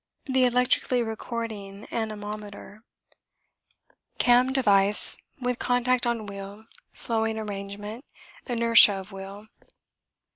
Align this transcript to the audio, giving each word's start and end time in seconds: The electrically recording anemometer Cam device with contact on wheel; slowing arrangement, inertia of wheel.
The 0.25 0.45
electrically 0.45 1.03
recording 1.03 1.87
anemometer 1.91 2.83
Cam 4.17 4.51
device 4.51 5.15
with 5.39 5.59
contact 5.59 6.07
on 6.07 6.25
wheel; 6.25 6.65
slowing 6.91 7.37
arrangement, 7.37 8.03
inertia 8.47 8.93
of 8.93 9.11
wheel. 9.11 9.45